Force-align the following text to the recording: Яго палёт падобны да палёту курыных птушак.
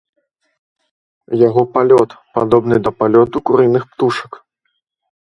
Яго 1.47 1.61
палёт 1.77 2.09
падобны 2.39 2.75
да 2.89 2.97
палёту 2.99 3.37
курыных 3.51 3.83
птушак. 3.95 4.31